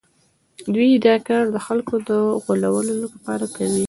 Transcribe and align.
دوی 0.73 0.89
دا 1.05 1.15
کار 1.27 1.43
د 1.51 1.57
خلکو 1.67 1.95
د 2.07 2.09
غولولو 2.43 2.93
لپاره 3.05 3.45
کوي 3.55 3.79